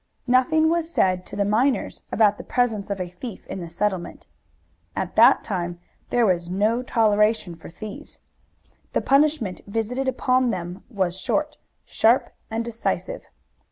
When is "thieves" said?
7.69-8.19